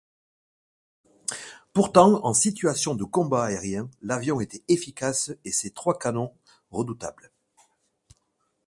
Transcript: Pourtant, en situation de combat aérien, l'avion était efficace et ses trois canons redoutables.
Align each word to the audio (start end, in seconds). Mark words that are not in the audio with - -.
Pourtant, 1.73 2.25
en 2.25 2.33
situation 2.33 2.95
de 2.95 3.03
combat 3.03 3.43
aérien, 3.43 3.87
l'avion 4.01 4.41
était 4.41 4.63
efficace 4.67 5.31
et 5.45 5.51
ses 5.51 5.69
trois 5.69 5.99
canons 5.99 6.33
redoutables. 6.71 7.31